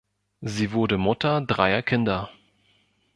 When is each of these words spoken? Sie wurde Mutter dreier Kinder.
Sie 0.41 0.71
wurde 0.71 0.97
Mutter 0.97 1.41
dreier 1.41 1.83
Kinder. 1.83 2.31